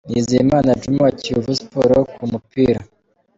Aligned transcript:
Nizeyimana 0.11 0.69
Djuma 0.79 0.99
wa 1.07 1.13
Kiyovu 1.19 1.51
Sport 1.59 2.05
ku 2.15 2.23
mupira. 2.31 2.79